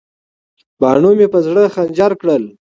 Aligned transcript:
باڼو 0.79 1.11
مې 1.17 1.27
په 1.33 1.39
زړه 1.45 1.63
خنجر 1.73 2.11
کړل. 2.21 2.43